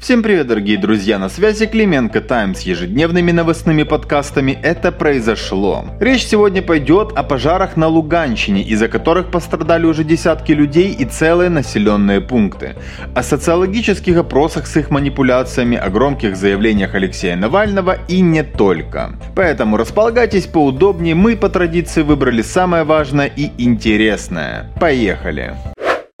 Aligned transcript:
Всем 0.00 0.22
привет, 0.22 0.46
дорогие 0.46 0.78
друзья, 0.78 1.18
на 1.18 1.28
связи 1.28 1.66
Клименко 1.66 2.20
Тайм 2.20 2.54
с 2.54 2.60
ежедневными 2.60 3.32
новостными 3.32 3.82
подкастами 3.82 4.56
«Это 4.62 4.92
произошло». 4.92 5.86
Речь 6.00 6.26
сегодня 6.26 6.62
пойдет 6.62 7.12
о 7.16 7.22
пожарах 7.22 7.76
на 7.76 7.88
Луганщине, 7.88 8.62
из-за 8.62 8.88
которых 8.88 9.30
пострадали 9.30 9.86
уже 9.86 10.04
десятки 10.04 10.52
людей 10.52 10.92
и 10.92 11.06
целые 11.06 11.48
населенные 11.48 12.20
пункты. 12.20 12.76
О 13.14 13.22
социологических 13.22 14.18
опросах 14.18 14.66
с 14.66 14.76
их 14.76 14.90
манипуляциями, 14.90 15.78
о 15.78 15.88
громких 15.88 16.36
заявлениях 16.36 16.94
Алексея 16.94 17.34
Навального 17.34 17.96
и 18.06 18.20
не 18.20 18.44
только. 18.44 19.18
Поэтому 19.34 19.76
располагайтесь 19.76 20.46
поудобнее, 20.46 21.14
мы 21.14 21.36
по 21.36 21.48
традиции 21.48 22.02
выбрали 22.02 22.42
самое 22.42 22.84
важное 22.84 23.26
и 23.26 23.50
интересное. 23.58 24.70
Поехали! 24.78 25.56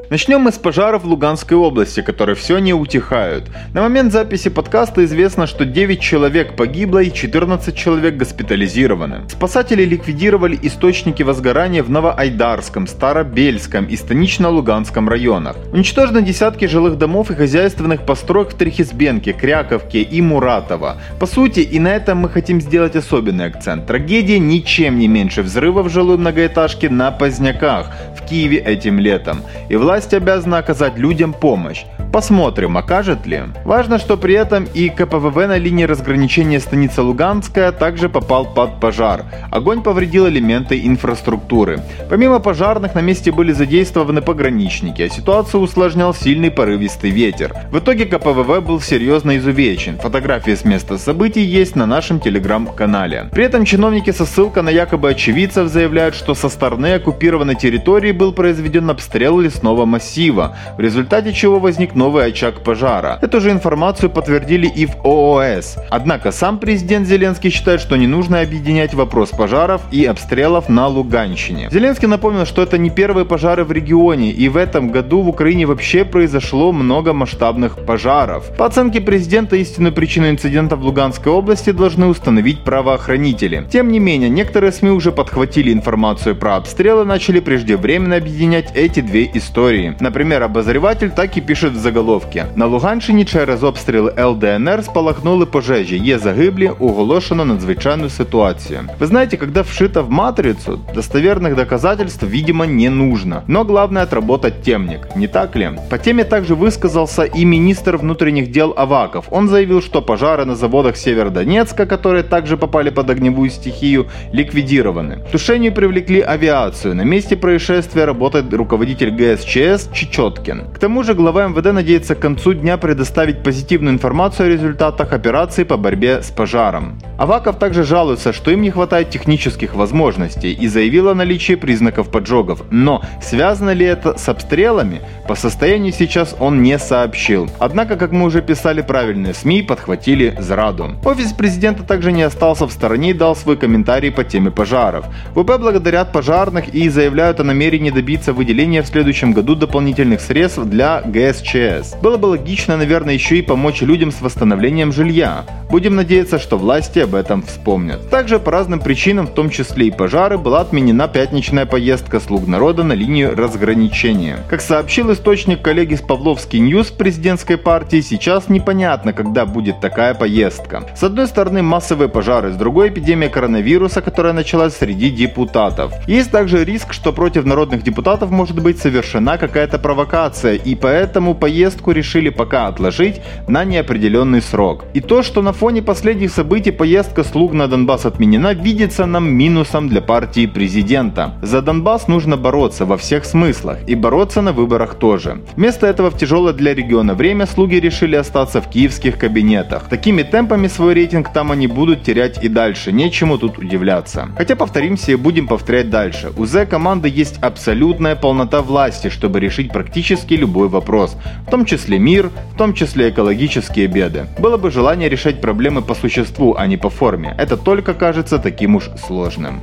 Начнем 0.08 0.40
мы 0.40 0.52
с 0.52 0.54
пожаров 0.58 1.02
в 1.02 1.08
Луганской 1.08 1.56
области, 1.56 2.00
которые 2.00 2.36
все 2.36 2.58
не 2.58 2.72
утихают. 2.72 3.50
На 3.74 3.82
момент 3.82 4.12
записи 4.12 4.50
подкаста 4.50 5.04
известно, 5.04 5.48
что 5.48 5.64
9 5.64 6.00
человек 6.00 6.54
погибло 6.54 7.00
и 7.00 7.12
14 7.12 7.76
человек 7.76 8.16
госпитализированы. 8.16 9.22
Спасатели 9.28 9.84
ликвидировали 9.84 10.56
источники 10.62 11.24
возгорания 11.24 11.82
в 11.82 11.90
Новоайдарском, 11.90 12.86
Старобельском 12.86 13.86
и 13.86 13.96
Станично-Луганском 13.96 15.08
районах. 15.08 15.56
Уничтожены 15.72 16.22
десятки 16.22 16.66
жилых 16.66 16.98
домов 16.98 17.32
и 17.32 17.34
хозяйственных 17.34 18.06
построек 18.06 18.50
в 18.50 18.54
Трехизбенке, 18.54 19.32
Кряковке 19.32 20.02
и 20.02 20.22
Муратово. 20.22 20.98
По 21.18 21.26
сути, 21.26 21.60
и 21.60 21.80
на 21.80 21.88
этом 21.88 22.18
мы 22.18 22.28
хотим 22.28 22.60
сделать 22.60 22.94
особенный 22.94 23.46
акцент. 23.46 23.86
Трагедия 23.86 24.38
ничем 24.38 25.00
не 25.00 25.08
меньше 25.08 25.42
взрыва 25.42 25.82
в 25.82 25.88
жилой 25.88 26.16
многоэтажке 26.16 26.90
на 26.90 27.10
Поздняках 27.10 27.90
в 28.16 28.24
Киеве 28.24 28.58
этим 28.58 29.00
летом. 29.00 29.42
И 29.68 29.74
власть 29.74 29.95
власть 29.96 30.12
обязана 30.12 30.58
оказать 30.58 30.98
людям 30.98 31.32
помощь. 31.32 31.86
Посмотрим, 32.12 32.76
окажет 32.76 33.26
ли. 33.26 33.42
Важно, 33.64 33.98
что 33.98 34.16
при 34.16 34.34
этом 34.34 34.66
и 34.72 34.88
КПВВ 34.88 35.36
на 35.36 35.58
линии 35.58 35.84
разграничения 35.84 36.60
станица 36.60 37.02
Луганская 37.02 37.72
также 37.72 38.08
попал 38.08 38.46
под 38.46 38.80
пожар. 38.80 39.24
Огонь 39.50 39.82
повредил 39.82 40.26
элементы 40.28 40.86
инфраструктуры. 40.86 41.80
Помимо 42.08 42.38
пожарных 42.38 42.94
на 42.94 43.00
месте 43.00 43.32
были 43.32 43.52
задействованы 43.52 44.22
пограничники, 44.22 45.02
а 45.02 45.10
ситуацию 45.10 45.60
усложнял 45.60 46.14
сильный 46.14 46.50
порывистый 46.50 47.10
ветер. 47.10 47.54
В 47.70 47.78
итоге 47.78 48.06
КПВВ 48.06 48.64
был 48.64 48.80
серьезно 48.80 49.36
изувечен. 49.36 49.98
Фотографии 49.98 50.54
с 50.54 50.64
места 50.64 50.98
событий 50.98 51.42
есть 51.42 51.76
на 51.76 51.86
нашем 51.86 52.20
телеграм-канале. 52.20 53.28
При 53.32 53.44
этом 53.44 53.64
чиновники 53.64 54.10
со 54.12 54.24
ссылкой 54.24 54.62
на 54.62 54.70
якобы 54.70 55.10
очевидцев 55.10 55.68
заявляют, 55.68 56.14
что 56.14 56.34
со 56.34 56.48
стороны 56.48 56.94
оккупированной 56.94 57.56
территории 57.56 58.12
был 58.12 58.32
произведен 58.32 58.88
обстрел 58.88 59.40
лесного 59.40 59.84
массива, 59.84 60.56
в 60.78 60.80
результате 60.80 61.32
чего 61.32 61.58
возник 61.58 61.94
новый 61.96 62.26
очаг 62.26 62.62
пожара. 62.62 63.18
Эту 63.22 63.40
же 63.40 63.50
информацию 63.50 64.10
подтвердили 64.10 64.66
и 64.68 64.86
в 64.86 64.96
ООС. 65.04 65.76
Однако 65.90 66.30
сам 66.30 66.58
президент 66.58 67.08
Зеленский 67.08 67.50
считает, 67.50 67.80
что 67.80 67.96
не 67.96 68.06
нужно 68.06 68.40
объединять 68.40 68.94
вопрос 68.94 69.30
пожаров 69.30 69.82
и 69.90 70.04
обстрелов 70.04 70.68
на 70.68 70.86
Луганщине. 70.86 71.68
Зеленский 71.72 72.06
напомнил, 72.06 72.46
что 72.46 72.62
это 72.62 72.78
не 72.78 72.90
первые 72.90 73.24
пожары 73.24 73.64
в 73.64 73.72
регионе, 73.72 74.30
и 74.30 74.48
в 74.48 74.56
этом 74.56 74.90
году 74.90 75.22
в 75.22 75.28
Украине 75.28 75.66
вообще 75.66 76.04
произошло 76.04 76.72
много 76.72 77.12
масштабных 77.12 77.84
пожаров. 77.84 78.54
По 78.56 78.66
оценке 78.66 79.00
президента, 79.00 79.56
истинную 79.56 79.92
причину 79.92 80.28
инцидента 80.28 80.76
в 80.76 80.82
Луганской 80.82 81.32
области 81.32 81.70
должны 81.70 82.06
установить 82.06 82.60
правоохранители. 82.60 83.66
Тем 83.72 83.90
не 83.90 83.98
менее, 83.98 84.28
некоторые 84.28 84.72
СМИ 84.72 84.90
уже 84.90 85.12
подхватили 85.12 85.72
информацию 85.72 86.36
про 86.36 86.56
обстрелы 86.56 87.02
и 87.02 87.06
начали 87.06 87.40
преждевременно 87.40 88.16
объединять 88.16 88.70
эти 88.74 89.00
две 89.00 89.30
истории. 89.34 89.96
Например, 90.00 90.42
обозреватель 90.42 91.10
так 91.10 91.36
и 91.36 91.40
пишет 91.40 91.72
в 91.72 91.76
заголовки. 91.85 92.45
На 92.55 92.65
Луганщині 92.65 93.25
через 93.25 93.63
обстріл 93.63 94.09
ЛДНР 94.19 94.83
спалахнули 94.83 95.45
пожежі. 95.45 95.97
Є 95.97 96.19
загиблі, 96.19 96.71
оголошено 96.79 97.45
надзвичайную 97.45 98.09
ситуацию. 98.09 98.79
Вы 98.99 99.05
знаете, 99.05 99.37
когда 99.37 99.61
вшито 99.61 100.03
в 100.03 100.09
матрицу, 100.09 100.79
достоверных 100.95 101.55
доказательств, 101.55 102.23
видимо, 102.23 102.65
не 102.65 102.89
нужно. 102.89 103.43
Но 103.47 103.63
главное 103.63 104.03
отработать 104.03 104.61
темник, 104.61 105.15
не 105.15 105.27
так 105.27 105.55
ли? 105.55 105.69
По 105.89 105.97
теме 105.97 106.23
также 106.23 106.55
высказался 106.55 107.23
и 107.23 107.45
министр 107.45 107.97
внутренних 107.97 108.51
дел 108.51 108.73
Аваков. 108.77 109.25
Он 109.31 109.47
заявил, 109.47 109.81
что 109.81 110.01
пожары 110.01 110.45
на 110.45 110.55
заводах 110.55 110.97
Северодонецка, 110.97 111.85
которые 111.85 112.23
также 112.23 112.57
попали 112.57 112.89
под 112.89 113.09
огневую 113.09 113.49
стихию, 113.49 114.07
ликвидированы. 114.33 115.15
К 115.15 115.31
тушению 115.31 115.73
привлекли 115.73 116.21
авиацию. 116.21 116.95
На 116.95 117.03
месте 117.03 117.35
происшествия 117.35 118.05
работает 118.05 118.53
руководитель 118.53 119.11
ГСЧС 119.11 119.89
Чечеткин. 119.93 120.61
К 120.73 120.79
тому 120.79 121.03
же 121.03 121.13
глава 121.13 121.47
МВД 121.47 121.73
надеется 121.76 122.14
к 122.14 122.20
концу 122.20 122.54
дня 122.54 122.78
предоставить 122.78 123.42
позитивную 123.42 123.94
информацию 123.94 124.46
о 124.46 124.50
результатах 124.50 125.12
операции 125.12 125.64
по 125.64 125.76
борьбе 125.76 126.22
с 126.22 126.30
пожаром. 126.30 126.98
Аваков 127.18 127.58
также 127.58 127.82
жалуется, 127.82 128.32
что 128.32 128.50
им 128.50 128.60
не 128.60 128.70
хватает 128.70 129.08
технических 129.08 129.74
возможностей 129.74 130.52
и 130.52 130.68
заявил 130.68 131.08
о 131.08 131.14
наличии 131.14 131.54
признаков 131.54 132.10
поджогов. 132.10 132.62
Но 132.70 133.02
связано 133.22 133.70
ли 133.70 133.86
это 133.86 134.18
с 134.18 134.28
обстрелами? 134.28 135.00
По 135.26 135.34
состоянию 135.34 135.92
сейчас 135.92 136.36
он 136.38 136.62
не 136.62 136.78
сообщил. 136.78 137.48
Однако, 137.58 137.96
как 137.96 138.12
мы 138.12 138.26
уже 138.26 138.42
писали, 138.42 138.82
правильные 138.82 139.32
СМИ 139.32 139.62
подхватили 139.62 140.36
зраду. 140.38 140.90
Офис 141.04 141.32
президента 141.32 141.84
также 141.84 142.12
не 142.12 142.22
остался 142.22 142.66
в 142.66 142.72
стороне 142.72 143.10
и 143.10 143.14
дал 143.14 143.34
свой 143.34 143.56
комментарий 143.56 144.12
по 144.12 144.22
теме 144.22 144.50
пожаров. 144.50 145.06
В 145.30 145.39
ОП 145.39 145.58
благодарят 145.58 146.12
пожарных 146.12 146.68
и 146.74 146.88
заявляют 146.90 147.40
о 147.40 147.44
намерении 147.44 147.90
добиться 147.90 148.34
выделения 148.34 148.82
в 148.82 148.86
следующем 148.86 149.32
году 149.32 149.54
дополнительных 149.54 150.20
средств 150.20 150.64
для 150.64 151.00
ГСЧС. 151.00 151.94
Было 152.02 152.18
бы 152.18 152.26
логично, 152.26 152.76
наверное, 152.76 153.14
еще 153.14 153.38
и 153.38 153.42
помочь 153.42 153.80
людям 153.80 154.12
с 154.12 154.20
восстановлением 154.20 154.92
жилья. 154.92 155.44
Будем 155.70 155.96
надеяться, 155.96 156.38
что 156.38 156.58
власти 156.58 157.05
об 157.06 157.14
этом 157.14 157.42
вспомнят. 157.42 158.10
Также 158.10 158.38
по 158.38 158.50
разным 158.50 158.80
причинам, 158.80 159.26
в 159.26 159.30
том 159.30 159.48
числе 159.48 159.86
и 159.86 159.90
пожары, 159.90 160.38
была 160.38 160.60
отменена 160.60 161.08
пятничная 161.08 161.66
поездка 161.66 162.20
слуг 162.20 162.46
народа 162.46 162.82
на 162.82 162.92
линию 162.92 163.34
разграничения. 163.34 164.38
Как 164.50 164.60
сообщил 164.60 165.12
источник 165.12 165.62
коллег 165.62 165.94
из 165.94 166.00
Павловский 166.00 166.58
News 166.58 166.84
в 166.84 166.90
президентской 166.90 167.56
партии, 167.56 168.00
сейчас 168.00 168.48
непонятно, 168.48 169.12
когда 169.12 169.46
будет 169.46 169.80
такая 169.80 170.14
поездка. 170.14 170.82
С 170.94 171.02
одной 171.02 171.26
стороны 171.28 171.62
массовые 171.62 172.08
пожары, 172.08 172.52
с 172.52 172.56
другой 172.56 172.88
эпидемия 172.88 173.28
коронавируса, 173.28 174.02
которая 174.02 174.32
началась 174.32 174.76
среди 174.76 175.10
депутатов. 175.10 175.92
Есть 176.08 176.30
также 176.30 176.64
риск, 176.64 176.92
что 176.92 177.12
против 177.12 177.44
народных 177.44 177.82
депутатов 177.82 178.30
может 178.30 178.60
быть 178.60 178.78
совершена 178.78 179.38
какая-то 179.38 179.78
провокация, 179.78 180.54
и 180.54 180.74
поэтому 180.74 181.34
поездку 181.34 181.92
решили 181.92 182.30
пока 182.30 182.66
отложить 182.66 183.20
на 183.46 183.64
неопределенный 183.64 184.42
срок. 184.42 184.84
И 184.92 185.00
то, 185.00 185.22
что 185.22 185.40
на 185.40 185.52
фоне 185.52 185.82
последних 185.82 186.32
событий 186.32 186.72
поездка 186.72 186.95
слуг 187.02 187.52
на 187.52 187.68
Донбасс 187.68 188.06
отменена, 188.06 188.54
видится 188.54 189.06
нам 189.06 189.28
минусом 189.32 189.88
для 189.88 190.00
партии 190.00 190.46
президента. 190.46 191.34
За 191.42 191.62
Донбасс 191.62 192.08
нужно 192.08 192.36
бороться 192.36 192.84
во 192.84 192.96
всех 192.96 193.24
смыслах 193.24 193.78
и 193.86 193.94
бороться 193.94 194.42
на 194.42 194.52
выборах 194.52 194.94
тоже. 194.94 195.42
Вместо 195.56 195.86
этого 195.86 196.10
в 196.10 196.18
тяжелое 196.18 196.52
для 196.52 196.74
региона 196.74 197.14
время 197.14 197.46
слуги 197.46 197.80
решили 197.80 198.16
остаться 198.16 198.60
в 198.60 198.68
киевских 198.68 199.18
кабинетах. 199.18 199.88
Такими 199.88 200.22
темпами 200.22 200.68
свой 200.68 200.94
рейтинг 200.94 201.32
там 201.32 201.52
они 201.52 201.66
будут 201.66 202.02
терять 202.02 202.42
и 202.44 202.48
дальше, 202.48 202.92
нечему 202.92 203.38
тут 203.38 203.58
удивляться. 203.58 204.28
Хотя 204.36 204.56
повторимся 204.56 205.12
и 205.12 205.16
будем 205.16 205.46
повторять 205.46 205.90
дальше. 205.90 206.32
У 206.36 206.46
З 206.46 206.66
команды 206.66 207.08
есть 207.08 207.38
абсолютная 207.42 208.16
полнота 208.16 208.62
власти, 208.62 209.08
чтобы 209.08 209.40
решить 209.40 209.72
практически 209.72 210.34
любой 210.34 210.68
вопрос, 210.68 211.16
в 211.46 211.50
том 211.50 211.64
числе 211.64 211.98
мир, 211.98 212.30
в 212.54 212.56
том 212.56 212.74
числе 212.74 213.10
экологические 213.10 213.86
беды. 213.86 214.26
Было 214.38 214.56
бы 214.56 214.70
желание 214.70 215.08
решать 215.08 215.40
проблемы 215.40 215.82
по 215.82 215.94
существу, 215.94 216.54
а 216.56 216.66
не 216.66 216.76
по 216.76 216.85
форме. 216.90 217.34
Это 217.38 217.56
только 217.56 217.94
кажется 217.94 218.38
таким 218.38 218.76
уж 218.76 218.90
сложным. 218.96 219.62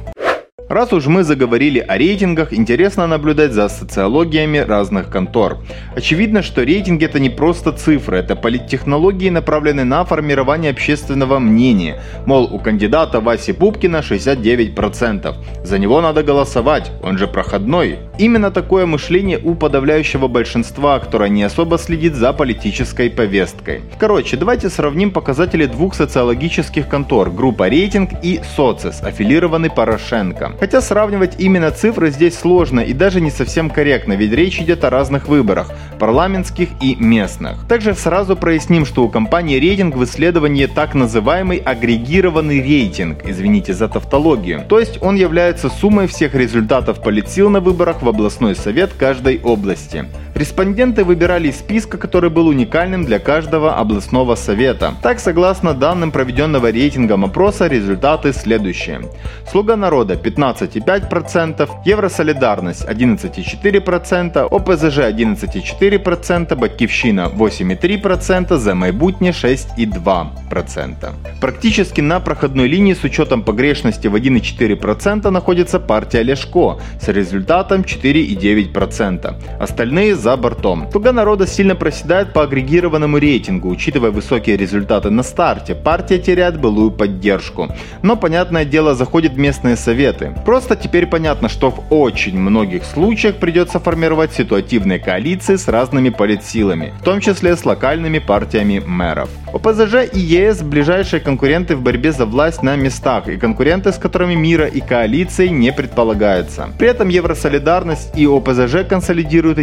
Раз 0.73 0.91
уж 0.91 1.05
мы 1.05 1.23
заговорили 1.23 1.77
о 1.77 1.99
рейтингах, 1.99 2.51
интересно 2.51 3.05
наблюдать 3.05 3.51
за 3.51 3.69
социологиями 3.69 4.57
разных 4.57 5.11
контор. 5.11 5.59
Очевидно, 5.95 6.41
что 6.41 6.63
рейтинги 6.63 7.05
это 7.05 7.19
не 7.19 7.29
просто 7.29 7.73
цифры, 7.73 8.17
это 8.17 8.35
политтехнологии, 8.35 9.29
направленные 9.29 9.85
на 9.85 10.03
формирование 10.03 10.71
общественного 10.71 11.37
мнения. 11.37 12.01
Мол, 12.25 12.49
у 12.51 12.57
кандидата 12.57 13.19
Васи 13.19 13.53
Пупкина 13.53 13.97
69%. 13.97 15.35
За 15.63 15.77
него 15.77 16.01
надо 16.01 16.23
голосовать, 16.23 16.91
он 17.03 17.19
же 17.19 17.27
проходной. 17.27 17.99
Именно 18.17 18.49
такое 18.49 18.87
мышление 18.87 19.39
у 19.43 19.53
подавляющего 19.53 20.27
большинства, 20.27 20.97
которое 20.97 21.29
не 21.29 21.43
особо 21.43 21.77
следит 21.77 22.15
за 22.15 22.33
политической 22.33 23.11
повесткой. 23.11 23.81
Короче, 23.99 24.37
давайте 24.37 24.69
сравним 24.69 25.11
показатели 25.11 25.67
двух 25.67 25.93
социологических 25.93 26.89
контор, 26.89 27.29
группа 27.29 27.69
рейтинг 27.69 28.09
и 28.23 28.41
социс, 28.55 29.03
аффилированный 29.03 29.69
Порошенко. 29.69 30.53
Хотя 30.63 30.79
сравнивать 30.79 31.33
именно 31.39 31.71
цифры 31.71 32.09
здесь 32.09 32.39
сложно 32.39 32.79
и 32.79 32.93
даже 32.93 33.19
не 33.19 33.31
совсем 33.31 33.69
корректно, 33.69 34.13
ведь 34.13 34.31
речь 34.31 34.61
идет 34.61 34.85
о 34.85 34.89
разных 34.89 35.27
выборах, 35.27 35.69
парламентских 35.99 36.69
и 36.81 36.95
местных. 36.95 37.67
Также 37.67 37.93
сразу 37.95 38.37
проясним, 38.37 38.85
что 38.85 39.03
у 39.03 39.09
компании 39.09 39.59
рейтинг 39.59 39.97
в 39.97 40.03
исследовании 40.05 40.67
так 40.67 40.95
называемый 40.95 41.57
агрегированный 41.57 42.61
рейтинг, 42.61 43.25
извините 43.25 43.73
за 43.73 43.89
тавтологию. 43.89 44.63
То 44.69 44.79
есть 44.79 44.99
он 45.01 45.15
является 45.15 45.67
суммой 45.67 46.07
всех 46.07 46.33
результатов 46.33 47.03
политсил 47.03 47.49
на 47.49 47.59
выборах 47.59 48.01
в 48.01 48.07
областной 48.07 48.55
совет 48.55 48.93
каждой 48.97 49.41
области. 49.43 50.05
Респонденты 50.35 51.03
выбирали 51.03 51.49
из 51.49 51.59
списка, 51.59 51.97
который 51.97 52.31
был 52.31 52.47
уникальным 52.47 53.05
для 53.05 53.19
каждого 53.19 53.75
областного 53.75 54.35
совета. 54.35 54.95
Так, 55.03 55.19
согласно 55.19 55.73
данным 55.73 56.11
проведенного 56.11 56.71
рейтингом 56.71 57.23
опроса, 57.23 57.67
результаты 57.67 58.33
следующие. 58.33 59.01
Слуга 59.51 59.75
народа 59.75 60.15
15,5%, 60.15 61.69
Евросолидарность 61.85 62.85
11,4%, 62.85 64.47
ОПЗЖ 64.51 64.97
11,4%, 64.97 66.55
Батьківщина 66.55 67.29
8,3%, 67.37 68.57
За 68.57 68.73
майбутнє 68.73 69.31
6,2%. 69.31 71.11
Практически 71.41 72.01
на 72.01 72.19
проходной 72.19 72.67
линии 72.67 72.93
с 72.93 73.03
учетом 73.03 73.43
погрешности 73.43 74.07
в 74.07 74.15
1,4% 74.15 75.29
находится 75.29 75.79
партия 75.79 76.23
Лешко 76.23 76.77
с 76.99 77.07
результатом 77.07 77.81
4,9%. 77.81 79.33
Остальные 79.59 80.15
за 80.23 80.37
бортом. 80.37 80.87
Слуга 80.91 81.11
народа 81.11 81.45
сильно 81.45 81.75
проседает 81.75 82.31
по 82.33 82.43
агрегированному 82.43 83.17
рейтингу, 83.17 83.69
учитывая 83.69 84.11
высокие 84.11 84.55
результаты 84.55 85.09
на 85.09 85.21
старте. 85.23 85.75
Партия 85.75 86.17
теряет 86.17 86.61
былую 86.61 86.91
поддержку. 86.91 87.67
Но, 88.01 88.15
понятное 88.15 88.63
дело, 88.63 88.95
заходит 88.95 89.33
в 89.33 89.37
местные 89.37 89.75
советы. 89.75 90.33
Просто 90.45 90.77
теперь 90.77 91.07
понятно, 91.07 91.49
что 91.49 91.71
в 91.71 91.83
очень 91.89 92.39
многих 92.39 92.85
случаях 92.85 93.35
придется 93.35 93.79
формировать 93.79 94.33
ситуативные 94.33 94.99
коалиции 94.99 95.57
с 95.57 95.67
разными 95.67 96.09
политсилами, 96.09 96.93
в 97.01 97.03
том 97.03 97.19
числе 97.19 97.57
с 97.57 97.65
локальными 97.65 98.19
партиями 98.19 98.81
мэров. 98.85 99.29
ОПЗЖ 99.53 99.95
и 100.13 100.19
ЕС– 100.19 100.61
ближайшие 100.63 101.19
конкуренты 101.19 101.75
в 101.75 101.81
борьбе 101.81 102.11
за 102.11 102.25
власть 102.25 102.63
на 102.63 102.75
местах 102.77 103.27
и 103.27 103.37
конкуренты, 103.37 103.91
с 103.91 103.97
которыми 103.97 104.35
мира 104.35 104.67
и 104.67 104.79
коалиции 104.79 105.47
не 105.49 105.73
предполагается. 105.73 106.69
При 106.79 106.87
этом 106.87 107.09
Евросолидарность 107.09 108.17
и 108.17 108.25
ОПЗЖ 108.25 108.87
консолидируют 108.89 109.59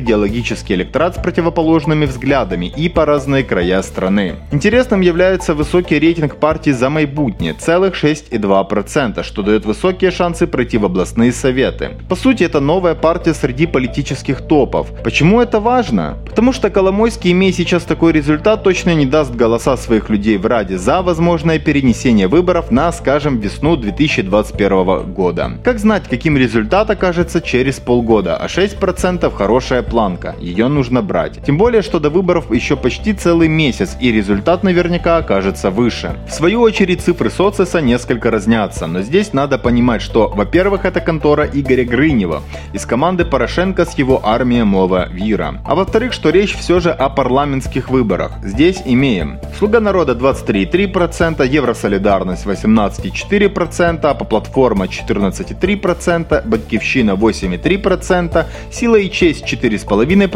идеологический 0.51 0.75
электорат 0.75 1.17
с 1.17 1.19
противоположными 1.19 2.07
взглядами 2.07 2.67
и 2.67 2.89
по 2.89 3.05
разные 3.05 3.45
края 3.45 3.83
страны. 3.83 4.37
Интересным 4.53 5.01
является 5.01 5.55
высокий 5.55 5.99
рейтинг 5.99 6.37
партии 6.37 6.71
за 6.71 6.91
майбутнее– 6.91 7.55
целых 7.59 7.95
6,2%, 7.95 9.23
что 9.23 9.43
дает 9.43 9.65
высокие 9.65 10.11
шансы 10.11 10.47
пройти 10.47 10.79
в 10.79 10.85
областные 10.85 11.33
советы. 11.33 11.91
По 12.09 12.17
сути, 12.17 12.45
это 12.45 12.61
новая 12.61 12.95
партия 12.95 13.35
среди 13.35 13.67
политических 13.67 14.41
топов. 14.41 14.89
Почему 15.05 15.41
это 15.41 15.61
важно? 15.61 16.17
Потому 16.27 16.53
что 16.53 16.71
Коломойский, 16.71 17.33
имея 17.33 17.53
сейчас 17.53 17.85
такой 17.85 18.13
результат, 18.13 18.63
точно 18.63 18.95
не 18.95 19.07
даст 19.07 19.35
голоса 19.35 19.77
своих 19.77 20.11
людей 20.11 20.39
в 20.39 20.47
Раде 20.47 20.79
за 20.79 21.03
возможное 21.03 21.59
перенесение 21.59 22.29
выборов 22.29 22.71
на, 22.71 22.93
скажем, 22.93 23.39
весну 23.41 23.77
2021 23.77 25.13
года. 25.13 25.51
Как 25.65 25.79
знать, 25.79 26.05
каким 26.11 26.37
результат 26.37 26.91
окажется 26.91 27.41
через 27.41 27.79
полгода, 27.79 28.37
а 28.37 28.47
6% 28.47 29.31
хорошая 29.35 29.83
планка, 29.83 30.35
ее 30.41 30.69
нужно 30.69 31.03
брать. 31.03 31.45
Тем 31.45 31.59
более, 31.59 31.83
что 31.83 32.01
до 32.01 32.11
выборов 32.11 32.53
еще 32.53 32.77
почти 32.77 33.13
целый 33.13 33.49
месяц, 33.49 33.97
и 34.01 34.13
результат 34.13 34.63
наверняка 34.63 35.19
окажется 35.19 35.71
выше. 35.71 36.17
В 36.29 36.33
свою 36.33 36.61
очередь, 36.61 37.03
цифры 37.03 37.31
социса 37.31 37.81
несколько 37.81 38.31
разнятся, 38.31 38.87
но 38.87 39.03
здесь 39.03 39.33
надо 39.33 39.59
понимать, 39.59 40.03
что, 40.03 40.29
во-первых, 40.29 40.85
это 40.85 41.01
контора 41.01 41.49
Игоря 41.53 41.85
Грынева 41.85 42.43
из 42.73 42.87
команды 42.87 43.25
Порошенко 43.25 43.85
с 43.85 43.99
его 43.99 44.21
армией 44.25 44.65
Мова 44.65 45.09
Вира. 45.11 45.61
А 45.65 45.75
во-вторых, 45.75 46.13
что 46.13 46.31
речь 46.31 46.55
все 46.57 46.81
же 46.81 46.91
о 46.91 47.09
парламентских 47.09 47.91
выборах. 47.91 48.33
Здесь 48.43 48.83
имеем 48.85 49.39
Слуга 49.59 49.81
народа 49.81 50.13
23,3%, 50.13 51.47
Евросолидарность 51.47 52.47
18,4%, 52.47 54.07
Апоплатформа 54.07 54.87
14,3%, 54.87 56.49
Батьківщина 56.49 57.15
8,3%, 57.15 58.45
Сила 58.71 58.97
и 58.97 59.11
честь 59.11 59.45
4,5%, 59.45 60.30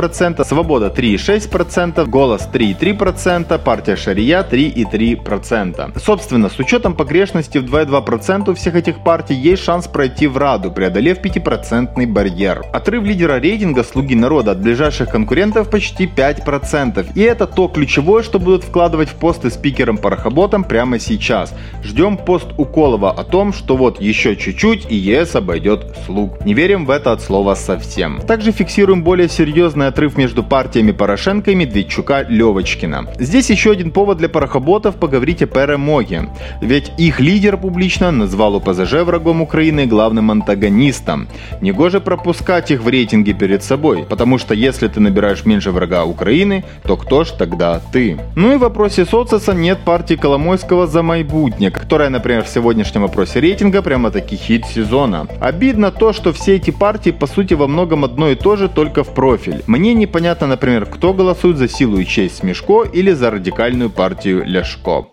Свобода 0.44 0.92
3,6%, 0.94 2.04
Голос 2.06 2.48
3,3%, 2.52 3.58
Партия 3.58 3.96
Шария 3.96 4.42
3,3%. 4.42 5.98
Собственно, 5.98 6.48
с 6.48 6.58
учетом 6.58 6.94
погрешности 6.94 7.58
в 7.58 7.64
2,2% 7.64 8.50
у 8.50 8.54
всех 8.54 8.74
этих 8.74 9.02
партий 9.02 9.34
есть 9.34 9.62
шанс 9.62 9.86
пройти 9.88 10.26
в 10.26 10.36
Раду, 10.36 10.70
преодолев 10.70 11.18
5% 11.20 12.06
барьер. 12.06 12.62
Отрыв 12.72 13.04
лидера 13.04 13.40
рейтинга 13.40 13.84
«Слуги 13.84 14.14
народа» 14.14 14.52
от 14.52 14.60
ближайших 14.60 15.10
конкурентов 15.10 15.70
почти 15.70 16.06
5%. 16.06 17.12
И 17.14 17.20
это 17.20 17.46
то 17.46 17.68
ключевое, 17.68 18.22
что 18.22 18.38
будут 18.38 18.64
вкладывать 18.64 19.08
в 19.08 19.14
посты 19.14 19.50
спикером 19.50 19.98
Порохоботом 19.98 20.64
прямо 20.64 20.98
сейчас. 20.98 21.54
Ждем 21.82 22.16
пост 22.16 22.46
Уколова 22.56 23.10
о 23.10 23.24
том, 23.24 23.52
что 23.52 23.76
вот 23.76 24.00
еще 24.00 24.36
чуть-чуть 24.36 24.86
и 24.90 24.96
ЕС 24.96 25.34
обойдет 25.36 25.96
слуг. 26.06 26.44
Не 26.44 26.54
верим 26.54 26.86
в 26.86 26.90
это 26.90 27.12
от 27.12 27.22
слова 27.22 27.54
совсем. 27.54 28.20
Также 28.20 28.52
фиксируем 28.52 29.02
более 29.02 29.28
серьезный 29.84 29.88
отрыв 29.88 30.16
между 30.18 30.42
партиями 30.42 30.92
Порошенко 30.92 31.50
и 31.50 31.54
Медведчука 31.54 32.24
Левочкина. 32.28 33.06
Здесь 33.18 33.50
еще 33.50 33.70
один 33.70 33.90
повод 33.90 34.18
для 34.18 34.28
Порохоботов 34.28 34.94
поговорить 34.94 35.42
о 35.42 35.46
перемоге. 35.46 36.28
Ведь 36.62 36.92
их 36.98 37.20
лидер 37.20 37.56
публично 37.56 38.10
назвал 38.10 38.56
ОПЗЖ 38.56 39.04
врагом 39.04 39.42
Украины 39.42 39.86
главным 39.86 40.30
антагонистом. 40.30 41.26
Негоже 41.60 42.00
пропускать 42.00 42.70
их 42.70 42.82
в 42.82 42.88
рейтинге 42.88 43.34
перед 43.34 43.62
собой, 43.62 44.04
потому 44.08 44.38
что 44.38 44.54
если 44.54 44.88
ты 44.88 45.00
набираешь 45.00 45.46
меньше 45.46 45.70
врага 45.70 46.04
Украины, 46.04 46.64
то 46.82 46.96
кто 46.96 47.24
ж 47.24 47.32
тогда 47.38 47.80
ты? 47.92 48.16
Ну 48.36 48.52
и 48.52 48.56
в 48.56 48.60
вопросе 48.60 49.04
социуса 49.04 49.52
нет 49.52 49.78
партии 49.84 50.16
Коломойского 50.16 50.86
за 50.86 51.02
майбутнє, 51.02 51.70
которая, 51.70 52.10
например, 52.10 52.42
в 52.42 52.48
сегодняшнем 52.48 53.04
опросе 53.04 53.40
рейтинга 53.40 53.82
прямо-таки 53.82 54.36
хит 54.36 54.64
сезона. 54.66 55.26
Обидно 55.40 55.90
то, 55.90 56.12
что 56.12 56.32
все 56.32 56.56
эти 56.56 56.72
партии 56.72 57.12
по 57.12 57.26
сути 57.26 57.54
во 57.54 57.66
многом 57.66 58.04
одно 58.04 58.30
и 58.30 58.34
то 58.34 58.56
же, 58.56 58.68
только 58.68 59.02
в 59.02 59.08
профиль. 59.14 59.62
Мне 59.74 59.92
непонятно, 59.92 60.46
например, 60.46 60.86
кто 60.86 61.12
голосует 61.12 61.56
за 61.56 61.66
силу 61.68 61.98
и 61.98 62.06
честь 62.06 62.36
Смешко 62.36 62.84
или 62.84 63.10
за 63.10 63.32
радикальную 63.32 63.90
партию 63.90 64.44
Ляшко. 64.46 65.08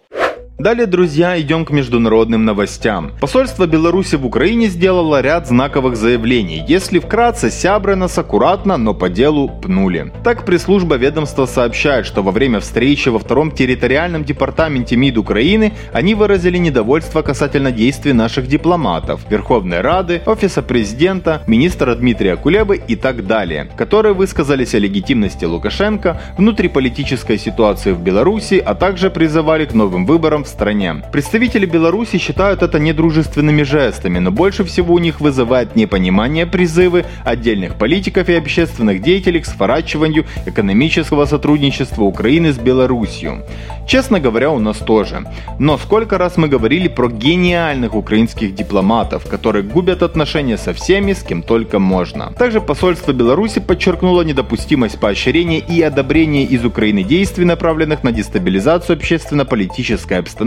Далее, 0.62 0.86
друзья, 0.86 1.42
идем 1.42 1.66
к 1.66 1.72
международным 1.72 2.46
новостям. 2.46 3.14
Посольство 3.20 3.66
Беларуси 3.66 4.14
в 4.14 4.28
Украине 4.28 4.68
сделало 4.68 5.20
ряд 5.20 5.48
знаковых 5.48 5.96
заявлений. 5.96 6.64
Если 6.68 7.00
вкратце, 7.00 7.50
сябры 7.50 7.96
нас 7.96 8.16
аккуратно, 8.20 8.78
но 8.78 8.94
по 8.94 9.10
делу 9.10 9.50
пнули. 9.50 10.14
Так, 10.24 10.46
пресс-служба 10.46 10.98
ведомства 10.98 11.48
сообщает, 11.48 12.06
что 12.06 12.22
во 12.22 12.32
время 12.32 12.60
встречи 12.60 13.10
во 13.10 13.18
втором 13.18 13.50
территориальном 13.50 14.24
департаменте 14.24 14.96
МИД 14.98 15.18
Украины 15.18 15.74
они 15.94 16.14
выразили 16.14 16.60
недовольство 16.60 17.24
касательно 17.24 17.72
действий 17.72 18.14
наших 18.14 18.46
дипломатов, 18.46 19.22
Верховной 19.32 19.82
Рады, 19.82 20.22
Офиса 20.28 20.62
Президента, 20.62 21.42
министра 21.48 21.96
Дмитрия 21.96 22.36
Кулебы 22.36 22.80
и 22.88 22.96
так 22.96 23.26
далее, 23.26 23.68
которые 23.78 24.14
высказались 24.14 24.76
о 24.76 24.78
легитимности 24.78 25.44
Лукашенко, 25.44 26.22
внутриполитической 26.38 27.40
ситуации 27.40 27.94
в 27.94 28.00
Беларуси, 28.04 28.62
а 28.64 28.76
также 28.76 29.10
призывали 29.10 29.66
к 29.66 29.74
новым 29.74 30.06
выборам 30.06 30.44
в 30.44 30.51
стране. 30.52 31.04
Представители 31.12 31.66
Беларуси 31.66 32.18
считают 32.18 32.62
это 32.62 32.78
недружественными 32.78 33.64
жестами, 33.64 34.20
но 34.20 34.32
больше 34.32 34.64
всего 34.64 34.94
у 34.94 35.00
них 35.00 35.22
вызывает 35.22 35.76
непонимание 35.76 36.46
призывы 36.46 37.06
отдельных 37.24 37.76
политиков 37.76 38.30
и 38.30 38.34
общественных 38.34 39.02
деятелей 39.02 39.40
к 39.40 39.46
сворачиванию 39.46 40.26
экономического 40.46 41.26
сотрудничества 41.26 42.04
Украины 42.04 42.52
с 42.52 42.58
Беларусью. 42.58 43.44
Честно 43.88 44.20
говоря, 44.20 44.52
у 44.52 44.60
нас 44.60 44.78
тоже. 44.78 45.24
Но 45.60 45.78
сколько 45.78 46.18
раз 46.18 46.38
мы 46.38 46.48
говорили 46.48 46.88
про 46.88 47.10
гениальных 47.10 47.96
украинских 47.96 48.54
дипломатов, 48.54 49.28
которые 49.28 49.64
губят 49.64 50.04
отношения 50.04 50.58
со 50.58 50.74
всеми, 50.74 51.14
с 51.14 51.24
кем 51.24 51.42
только 51.42 51.80
можно. 51.80 52.34
Также 52.38 52.62
посольство 52.62 53.14
Беларуси 53.14 53.60
подчеркнуло 53.60 54.22
недопустимость 54.22 55.00
поощрения 55.00 55.60
и 55.60 55.82
одобрения 55.82 56.44
из 56.44 56.66
Украины 56.66 57.04
действий, 57.04 57.46
направленных 57.46 58.04
на 58.04 58.12
дестабилизацию 58.12 58.98
общественно-политической 58.98 60.20
обстановки 60.20 60.41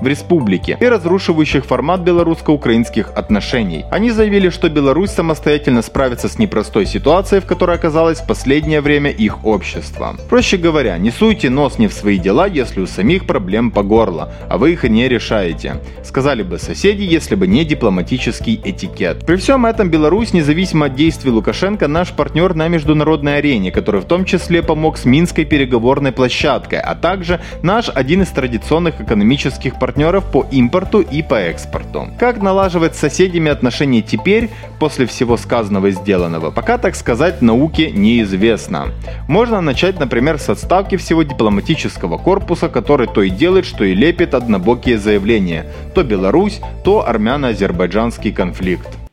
в 0.00 0.06
республике 0.06 0.76
и 0.80 0.86
разрушивающих 0.86 1.64
формат 1.64 2.00
белорусско-украинских 2.00 3.12
отношений. 3.14 3.84
Они 3.90 4.10
заявили, 4.10 4.48
что 4.48 4.68
Беларусь 4.68 5.10
самостоятельно 5.10 5.82
справится 5.82 6.28
с 6.28 6.38
непростой 6.38 6.86
ситуацией, 6.86 7.40
в 7.40 7.46
которой 7.46 7.76
оказалось 7.76 8.20
в 8.20 8.26
последнее 8.26 8.80
время 8.80 9.10
их 9.10 9.44
общество. 9.44 10.16
Проще 10.28 10.56
говоря, 10.56 10.98
не 10.98 11.10
суйте 11.10 11.50
нос 11.50 11.78
не 11.78 11.88
в 11.88 11.92
свои 11.92 12.18
дела, 12.18 12.46
если 12.46 12.80
у 12.80 12.86
самих 12.86 13.26
проблем 13.26 13.70
по 13.70 13.82
горло, 13.82 14.32
а 14.48 14.58
вы 14.58 14.72
их 14.72 14.84
не 14.84 15.08
решаете. 15.08 15.76
Сказали 16.02 16.42
бы 16.42 16.58
соседи, 16.58 17.02
если 17.02 17.34
бы 17.34 17.46
не 17.46 17.64
дипломатический 17.64 18.60
этикет. 18.64 19.24
При 19.26 19.36
всем 19.36 19.66
этом 19.66 19.90
Беларусь, 19.90 20.32
независимо 20.32 20.86
от 20.86 20.94
действий 20.94 21.30
Лукашенко, 21.30 21.88
наш 21.88 22.12
партнер 22.12 22.54
на 22.54 22.68
международной 22.68 23.38
арене, 23.38 23.70
который 23.70 24.00
в 24.00 24.04
том 24.04 24.24
числе 24.24 24.62
помог 24.62 24.98
с 24.98 25.04
Минской 25.04 25.44
переговорной 25.44 26.12
площадкой, 26.12 26.80
а 26.80 26.94
также 26.94 27.40
наш 27.62 27.88
один 27.88 28.22
из 28.22 28.28
традиционных 28.28 29.00
экономических 29.00 29.23
партнеров 29.78 30.30
по 30.30 30.46
импорту 30.50 31.00
и 31.00 31.22
по 31.22 31.34
экспорту. 31.34 32.08
Как 32.18 32.40
налаживать 32.42 32.94
с 32.94 33.00
соседями 33.00 33.50
отношения 33.50 34.02
теперь, 34.02 34.50
после 34.78 35.06
всего 35.06 35.36
сказанного 35.36 35.88
и 35.88 35.90
сделанного, 35.90 36.50
пока, 36.50 36.78
так 36.78 36.94
сказать, 36.94 37.42
науке 37.42 37.90
неизвестно. 37.90 38.88
Можно 39.28 39.60
начать, 39.60 39.98
например, 39.98 40.38
с 40.38 40.48
отставки 40.48 40.96
всего 40.96 41.22
дипломатического 41.22 42.18
корпуса, 42.18 42.68
который 42.68 43.06
то 43.06 43.22
и 43.22 43.30
делает, 43.30 43.66
что 43.66 43.84
и 43.84 43.94
лепит 43.94 44.34
однобокие 44.34 44.98
заявления. 44.98 45.66
То 45.94 46.02
Беларусь, 46.02 46.60
то 46.84 47.06
армяно-азербайджанский 47.08 48.32
конфликт. 48.32 49.03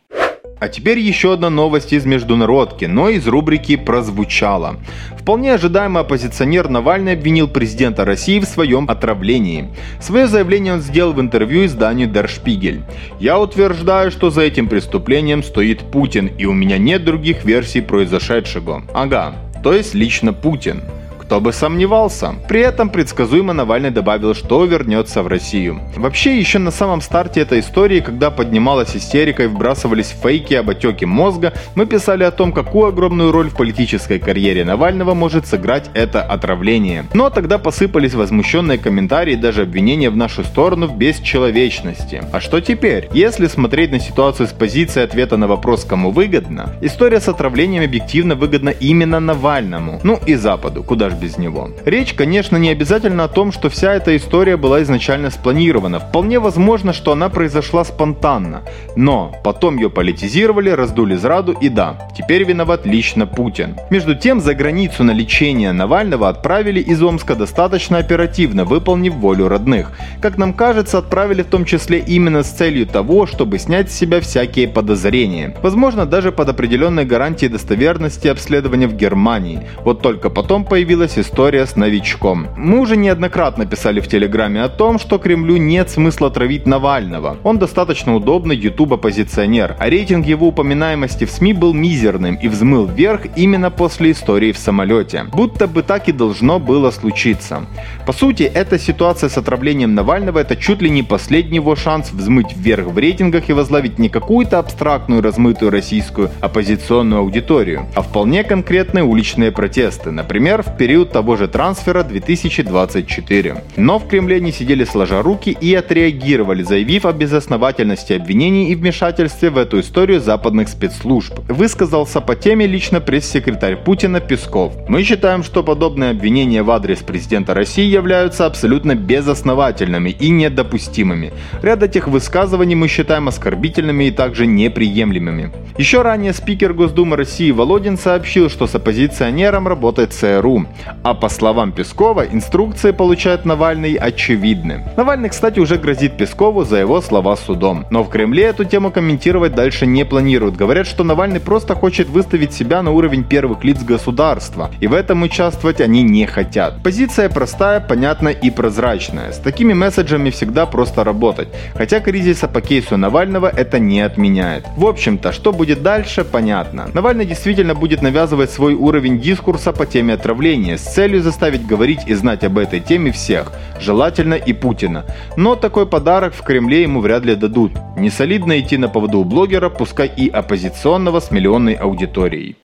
А 0.62 0.68
теперь 0.68 1.00
еще 1.00 1.34
одна 1.34 1.50
новость 1.50 1.92
из 1.92 2.06
международки, 2.06 2.86
но 2.86 3.10
из 3.10 3.28
рубрики 3.28 3.78
«Прозвучало». 3.78 4.76
Вполне 5.18 5.56
ожидаемо 5.56 6.02
оппозиционер 6.02 6.70
Навальный 6.70 7.14
обвинил 7.14 7.48
президента 7.48 8.06
России 8.06 8.40
в 8.40 8.46
своем 8.46 8.88
отравлении. 8.88 9.70
Свое 10.00 10.28
заявление 10.28 10.74
он 10.74 10.82
сделал 10.82 11.14
в 11.14 11.20
интервью 11.20 11.66
изданию 11.66 12.08
Der 12.08 12.28
Spiegel. 12.28 12.84
«Я 13.20 13.40
утверждаю, 13.40 14.12
что 14.12 14.30
за 14.30 14.42
этим 14.42 14.68
преступлением 14.68 15.42
стоит 15.42 15.80
Путин, 15.80 16.28
и 16.28 16.46
у 16.46 16.54
меня 16.54 16.78
нет 16.78 17.04
других 17.04 17.44
версий 17.44 17.82
произошедшего». 17.82 18.84
Ага, 18.94 19.34
то 19.64 19.74
есть 19.74 19.96
лично 19.96 20.32
Путин. 20.32 20.84
Кто 21.32 21.40
бы 21.40 21.54
сомневался. 21.54 22.36
При 22.50 22.60
этом 22.60 22.90
предсказуемо 22.90 23.54
Навальный 23.54 23.90
добавил, 23.90 24.36
что 24.36 24.66
вернется 24.66 25.24
в 25.24 25.28
Россию. 25.28 25.80
Вообще, 25.96 26.38
еще 26.38 26.60
на 26.60 26.72
самом 26.72 27.00
старте 27.00 27.40
этой 27.40 27.62
истории, 27.62 28.02
когда 28.02 28.32
поднималась 28.32 28.98
истерика 28.98 29.44
и 29.44 29.48
вбрасывались 29.48 30.14
фейки 30.22 30.56
об 30.56 30.70
отеке 30.70 31.06
мозга, 31.06 31.54
мы 31.74 31.86
писали 31.86 32.26
о 32.26 32.32
том, 32.32 32.52
какую 32.52 32.88
огромную 32.88 33.32
роль 33.32 33.50
в 33.50 33.56
политической 33.56 34.20
карьере 34.20 34.66
Навального 34.66 35.14
может 35.14 35.48
сыграть 35.48 35.90
это 35.94 36.22
отравление. 36.22 37.06
Но 37.14 37.30
тогда 37.30 37.58
посыпались 37.58 38.14
возмущенные 38.14 38.78
комментарии 38.78 39.32
и 39.32 39.38
даже 39.38 39.62
обвинения 39.62 40.10
в 40.10 40.18
нашу 40.18 40.44
сторону 40.44 40.88
в 40.88 40.98
бесчеловечности. 40.98 42.24
А 42.34 42.42
что 42.42 42.60
теперь? 42.60 43.08
Если 43.14 43.48
смотреть 43.48 43.94
на 43.94 44.02
ситуацию 44.02 44.50
с 44.50 44.52
позиции 44.52 45.02
ответа 45.02 45.38
на 45.38 45.48
вопрос, 45.48 45.86
кому 45.86 46.12
выгодно, 46.12 46.76
история 46.82 47.22
с 47.22 47.30
отравлением 47.30 47.86
объективно 47.86 48.36
выгодна 48.36 48.72
именно 48.72 49.22
Навальному. 49.22 50.02
Ну 50.04 50.20
и 50.26 50.36
Западу, 50.36 50.84
куда 50.84 51.10
же 51.10 51.21
без 51.22 51.38
него. 51.38 51.70
Речь, 51.86 52.14
конечно, 52.14 52.58
не 52.58 52.70
обязательно 52.70 53.24
о 53.24 53.28
том, 53.28 53.52
что 53.52 53.70
вся 53.70 53.94
эта 53.94 54.18
история 54.18 54.58
была 54.58 54.82
изначально 54.82 55.30
спланирована. 55.30 56.00
Вполне 56.00 56.40
возможно, 56.40 56.94
что 56.94 57.12
она 57.12 57.30
произошла 57.30 57.86
спонтанно. 57.86 58.64
Но 58.96 59.32
потом 59.44 59.78
ее 59.78 59.90
политизировали, 59.90 60.70
раздули 60.70 61.16
зраду 61.16 61.56
и 61.62 61.70
да, 61.70 62.10
теперь 62.18 62.44
виноват 62.44 62.86
лично 62.86 63.28
Путин. 63.28 63.76
Между 63.90 64.16
тем, 64.16 64.42
за 64.42 64.56
границу 64.56 65.04
на 65.04 65.12
лечение 65.12 65.72
Навального 65.72 66.28
отправили 66.30 66.80
из 66.80 67.02
Омска 67.04 67.36
достаточно 67.36 68.00
оперативно, 68.00 68.66
выполнив 68.66 69.14
волю 69.14 69.48
родных. 69.48 69.92
Как 70.22 70.38
нам 70.38 70.54
кажется, 70.54 70.98
отправили 70.98 71.44
в 71.44 71.48
том 71.48 71.66
числе 71.66 72.00
именно 72.00 72.44
с 72.44 72.52
целью 72.52 72.88
того, 72.88 73.28
чтобы 73.28 73.60
снять 73.60 73.92
с 73.92 73.96
себя 73.96 74.22
всякие 74.22 74.68
подозрения. 74.68 75.56
Возможно, 75.62 76.06
даже 76.06 76.32
под 76.32 76.50
определенной 76.50 77.06
гарантией 77.06 77.50
достоверности 77.50 78.28
обследования 78.28 78.88
в 78.88 78.96
Германии. 78.96 79.68
Вот 79.84 80.02
только 80.02 80.30
потом 80.30 80.64
появилась 80.64 81.01
началась 81.02 81.18
история 81.18 81.66
с 81.66 81.76
новичком. 81.76 82.48
Мы 82.56 82.80
уже 82.80 82.96
неоднократно 82.96 83.66
писали 83.66 84.02
в 84.02 84.08
Телеграме 84.08 84.62
о 84.62 84.70
том, 84.70 85.00
что 85.00 85.18
Кремлю 85.18 85.58
нет 85.58 85.90
смысла 85.90 86.30
травить 86.30 86.68
Навального. 86.68 87.38
Он 87.44 87.58
достаточно 87.58 88.16
удобный 88.16 88.56
ютуб-оппозиционер, 88.56 89.76
а 89.80 89.90
рейтинг 89.90 90.28
его 90.28 90.50
упоминаемости 90.50 91.26
в 91.26 91.32
СМИ 91.32 91.54
был 91.54 91.74
мизерным 91.74 92.36
и 92.36 92.48
взмыл 92.48 92.86
вверх 92.86 93.22
именно 93.36 93.72
после 93.72 94.12
истории 94.12 94.52
в 94.52 94.58
самолете. 94.58 95.26
Будто 95.34 95.68
бы 95.68 95.82
так 95.82 96.08
и 96.08 96.12
должно 96.12 96.60
было 96.60 96.92
случиться. 96.92 97.66
По 98.06 98.14
сути, 98.14 98.44
эта 98.44 98.78
ситуация 98.78 99.30
с 99.30 99.38
отравлением 99.38 99.96
Навального 99.96 100.40
это 100.40 100.56
чуть 100.56 100.82
ли 100.82 100.90
не 100.90 101.02
последний 101.04 101.58
его 101.58 101.76
шанс 101.76 102.12
взмыть 102.12 102.56
вверх 102.56 102.88
в 102.88 102.98
рейтингах 102.98 103.50
и 103.50 103.54
возглавить 103.54 103.98
не 104.00 104.10
какую-то 104.10 104.60
абстрактную 104.60 105.22
размытую 105.24 105.72
российскую 105.72 106.30
оппозиционную 106.42 107.22
аудиторию, 107.22 107.88
а 107.96 108.02
вполне 108.02 108.44
конкретные 108.44 109.04
уличные 109.04 109.52
протесты, 109.52 110.12
например, 110.12 110.62
в 110.62 110.78
период 110.78 110.91
период 110.92 111.14
того 111.14 111.38
же 111.38 111.48
трансфера 111.48 112.04
2024. 112.04 113.64
Но 113.78 113.98
в 113.98 114.10
Кремле 114.10 114.42
не 114.42 114.52
сидели 114.52 114.84
сложа 114.84 115.22
руки 115.22 115.58
и 115.62 115.74
отреагировали, 115.74 116.64
заявив 116.64 117.06
о 117.06 117.14
безосновательности 117.14 118.12
обвинений 118.12 118.72
и 118.72 118.76
вмешательстве 118.76 119.52
в 119.52 119.58
эту 119.58 119.80
историю 119.80 120.20
западных 120.20 120.68
спецслужб. 120.68 121.40
Высказался 121.48 122.20
по 122.20 122.36
теме 122.36 122.68
лично 122.68 123.00
пресс-секретарь 123.00 123.78
Путина 123.78 124.20
Песков. 124.20 124.74
Мы 124.90 125.04
считаем, 125.04 125.44
что 125.44 125.64
подобные 125.64 126.10
обвинения 126.10 126.62
в 126.62 126.70
адрес 126.70 127.00
президента 127.00 127.54
России 127.54 127.86
являются 127.86 128.46
абсолютно 128.46 128.94
безосновательными 128.94 130.10
и 130.10 130.30
недопустимыми. 130.30 131.32
Ряд 131.62 131.84
этих 131.84 132.10
высказываний 132.10 132.76
мы 132.76 132.90
считаем 132.90 133.30
оскорбительными 133.30 134.10
и 134.10 134.12
также 134.12 134.46
неприемлемыми. 134.46 135.54
Еще 135.78 136.02
ранее 136.02 136.34
спикер 136.34 136.74
Госдумы 136.74 137.16
России 137.16 137.52
Володин 137.52 137.98
сообщил, 137.98 138.50
что 138.50 138.68
с 138.68 138.76
оппозиционером 138.76 139.70
работает 139.70 140.12
ЦРУ. 140.12 140.68
А 141.04 141.14
по 141.14 141.30
словам 141.30 141.72
Пескова, 141.72 142.26
инструкции 142.26 142.92
получает 142.92 143.46
Навальный 143.46 143.96
очевидны. 143.96 144.84
Навальный, 144.98 145.30
кстати, 145.30 145.60
уже 145.60 145.78
грозит 145.78 146.18
Пескову 146.18 146.64
за 146.64 146.78
его 146.78 147.02
слова 147.02 147.36
судом. 147.36 147.86
Но 147.90 148.04
в 148.04 148.10
Кремле 148.10 148.44
эту 148.44 148.66
тему 148.66 148.92
комментировать 148.92 149.56
дальше 149.56 149.86
не 149.86 150.06
планируют. 150.06 150.56
Говорят, 150.56 150.88
что 150.88 151.04
Навальный 151.04 151.40
просто 151.40 151.76
хочет 151.76 152.10
выставить 152.10 152.54
себя 152.54 152.82
на 152.82 152.92
уровень 152.92 153.24
первых 153.24 153.64
лиц 153.64 153.84
государства. 153.84 154.70
И 154.80 154.88
в 154.88 154.94
этом 154.94 155.24
участвовать 155.24 155.82
они 155.82 156.04
не 156.04 156.26
хотят. 156.26 156.84
Позиция 156.84 157.30
простая, 157.30 157.80
понятная 157.80 158.34
и 158.34 158.50
прозрачная. 158.50 159.32
С 159.32 159.38
такими 159.38 159.74
месседжами 159.74 160.30
всегда 160.30 160.66
просто 160.66 161.04
работать. 161.04 161.50
Хотя 161.76 162.00
кризиса 162.00 162.48
по 162.48 162.62
кейсу 162.62 162.98
Навального 162.98 163.48
это 163.48 163.80
не 163.80 164.02
отменяет. 164.02 164.66
В 164.78 164.86
общем-то, 164.86 165.32
что 165.32 165.52
будет 165.52 165.82
дальше, 165.82 166.24
понятно. 166.24 166.90
Навальный 166.94 167.26
действительно 167.26 167.76
будет 167.76 168.02
навязывать 168.02 168.52
свой 168.52 168.74
уровень 168.74 169.20
дискурса 169.20 169.72
по 169.72 169.86
теме 169.86 170.14
отравления 170.14 170.71
с 170.78 170.94
целью 170.94 171.22
заставить 171.22 171.66
говорить 171.66 172.02
и 172.08 172.14
знать 172.14 172.44
об 172.44 172.58
этой 172.58 172.80
теме 172.80 173.12
всех, 173.12 173.52
желательно 173.80 174.36
и 174.36 174.54
Путина. 174.54 175.06
Но 175.38 175.56
такой 175.56 175.86
подарок 175.86 176.34
в 176.34 176.42
Кремле 176.42 176.84
ему 176.84 177.02
вряд 177.02 177.26
ли 177.26 177.36
дадут. 177.36 177.72
Не 177.98 178.10
солидно 178.10 178.60
идти 178.60 178.78
на 178.78 178.90
поводу 178.90 179.20
у 179.20 179.24
блогера, 179.24 179.70
пускай 179.70 180.08
и 180.08 180.30
оппозиционного 180.30 181.20
с 181.20 181.32
миллионной 181.32 181.74
аудиторией. 181.74 182.58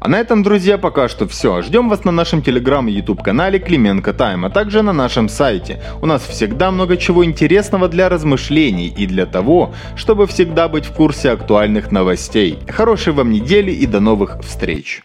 А 0.00 0.08
на 0.08 0.18
этом, 0.18 0.42
друзья, 0.42 0.78
пока 0.78 1.08
что 1.08 1.28
все. 1.28 1.60
Ждем 1.60 1.90
вас 1.90 2.04
на 2.04 2.10
нашем 2.10 2.40
телеграм 2.40 2.88
и 2.88 2.92
YouTube 2.92 3.22
канале 3.22 3.58
Клименко 3.58 4.14
Тайм, 4.14 4.46
а 4.46 4.50
также 4.50 4.80
на 4.80 4.94
нашем 4.94 5.28
сайте. 5.28 5.82
У 6.00 6.06
нас 6.06 6.22
всегда 6.22 6.70
много 6.70 6.96
чего 6.96 7.22
интересного 7.22 7.86
для 7.86 8.08
размышлений 8.08 8.88
и 8.88 9.06
для 9.06 9.26
того, 9.26 9.74
чтобы 9.96 10.26
всегда 10.26 10.68
быть 10.68 10.86
в 10.86 10.94
курсе 10.94 11.32
актуальных 11.32 11.92
новостей. 11.92 12.58
Хорошей 12.66 13.12
вам 13.12 13.30
недели 13.30 13.72
и 13.72 13.86
до 13.86 14.00
новых 14.00 14.40
встреч! 14.42 15.02